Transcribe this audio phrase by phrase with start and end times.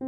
[0.00, 0.06] به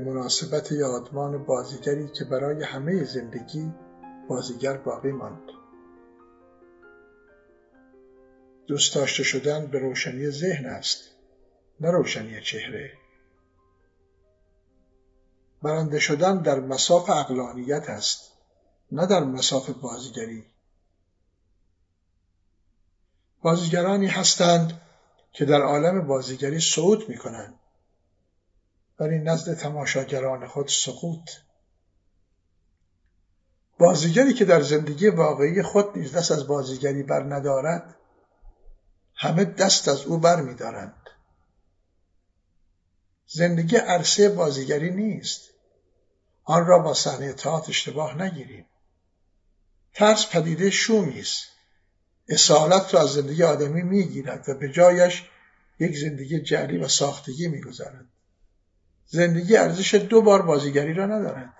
[0.00, 3.72] مناسبت یادمان بازیگری که برای همه زندگی
[4.28, 5.50] بازیگر باقی ماند.
[8.66, 10.98] دوست داشته شدن به روشنی ذهن است
[11.80, 12.92] نه روشنی چهره.
[15.62, 18.32] برنده شدن در مساف اقلانیت است
[18.92, 20.44] نه در مساف بازیگری.
[23.42, 24.80] بازیگرانی هستند
[25.32, 27.54] که در عالم بازیگری صعود می کنند
[29.00, 31.30] ولی نزد تماشاگران خود سقوط
[33.78, 37.96] بازیگری که در زندگی واقعی خود نیز دست از بازیگری بر ندارد
[39.14, 41.10] همه دست از او بر میدارند
[43.26, 45.40] زندگی عرصه بازیگری نیست.
[46.44, 48.66] آن را با صحنه تئاتر اشتباه نگیریم.
[49.94, 51.44] ترس پدیده شومی است.
[52.28, 55.24] اصالت را از زندگی آدمی می‌گیرد و به جایش
[55.78, 58.06] یک زندگی جعلی و ساختگی می‌گذارد
[59.06, 61.54] زندگی ارزش دو بار بازیگری را ندارد.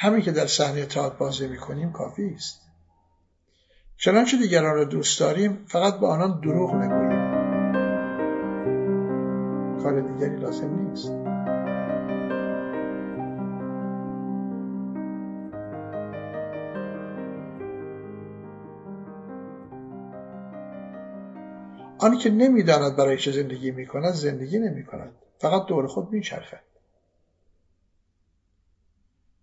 [0.00, 2.60] همین که در صحنه تئاتر بازی می‌کنیم کافی است.
[3.96, 7.28] چنانچه دیگران را دوست داریم فقط به آنان دروغ نگوییم.
[9.82, 11.12] کار دیگری لازم نیست.
[21.98, 25.12] آنی که نمی‌داند برای چه زندگی می‌کند زندگی نمی‌کند.
[25.38, 26.67] فقط دور خود میچرخد.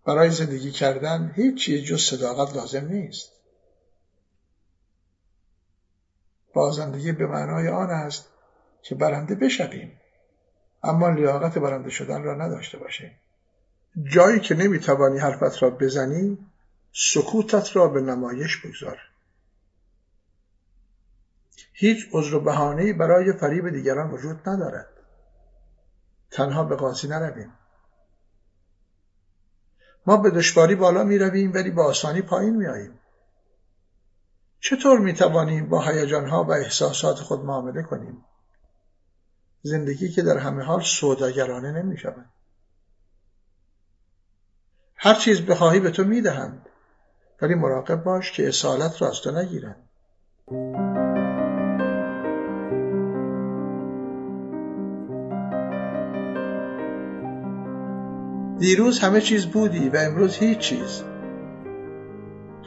[0.05, 3.31] برای زندگی کردن هیچ چیز جز صداقت لازم نیست.
[6.53, 8.29] بازندگی به معنای آن است
[8.81, 9.99] که برنده بشویم
[10.83, 13.11] اما لیاقت برنده شدن را نداشته باشیم.
[14.03, 16.37] جایی که نمی‌توانی حرفت را بزنی
[16.93, 18.99] سکوتت را به نمایش بگذار.
[21.73, 24.87] هیچ عذر و بهانه‌ای برای فریب دیگران وجود ندارد.
[26.31, 27.53] تنها به قاضی نرویم.
[30.05, 32.99] ما به دشواری بالا می رویم ولی با آسانی پایین می آییم.
[34.59, 38.25] چطور می توانیم با هیجانها و احساسات خود معامله کنیم؟
[39.61, 42.25] زندگی که در همه حال سوداگرانه نمی شود.
[44.95, 46.69] هر چیز بخواهی به تو می دهند
[47.41, 49.89] ولی مراقب باش که اصالت را از تو نگیرند.
[58.59, 61.03] دیروز همه چیز بودی و امروز هیچ چیز.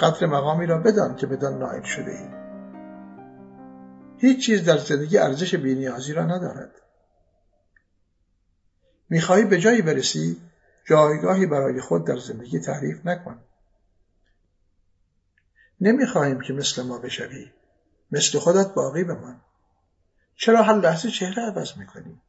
[0.01, 2.29] قدر مقامی را بدان که بدان نائل شده ای.
[4.19, 6.71] هیچ چیز در زندگی ارزش بینیازی را ندارد.
[9.09, 10.43] می‌خواهی به جایی برسی
[10.87, 13.41] جایگاهی برای خود در زندگی تعریف نکن.
[15.81, 17.53] نمی‌خواهیم که مثل ما بشوی.
[18.11, 19.41] مثل خودت باقی بمان.
[20.37, 22.21] چرا هر لحظه چهره عوض می‌کنی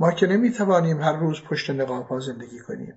[0.00, 2.94] ما که نمی‌توانیم هر روز پشت نقاب ها زندگی کنیم.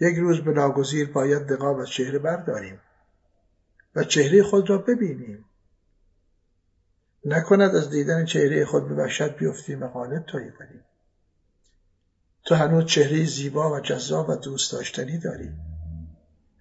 [0.00, 2.80] یک روز به ناگزیر باید نقاب از چهره برداریم
[3.94, 5.44] و چهره خود را ببینیم.
[7.24, 10.84] نکند از دیدن چهره خود به وحشت بیفتیم و قالب تایی کنیم.
[12.44, 15.52] تو هنوز چهره زیبا و جذاب و دوست داشتنی داری.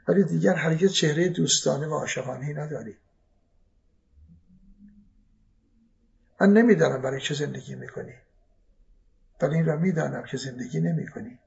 [0.08, 2.98] ولی دیگر هرگز چهره دوستانه و عاشقانه نداری.
[6.42, 8.14] من نمی‌دانم برای چه زندگی می‌کنی.
[9.42, 11.40] ولی این را می‌دانم که زندگی نمی کنی.